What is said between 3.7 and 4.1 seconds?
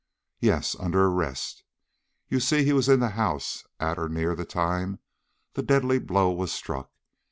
at or